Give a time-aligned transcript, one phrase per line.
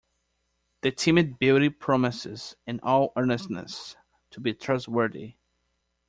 [0.81, 3.95] The timid beauty promises in all earnestness
[4.31, 5.35] to be trustworthy.